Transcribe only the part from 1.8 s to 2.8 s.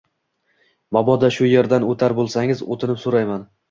o ‘tar bo‘lsangiz,